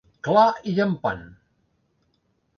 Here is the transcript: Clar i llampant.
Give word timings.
Clar 0.27 0.45
i 0.71 0.73
llampant. 0.79 1.23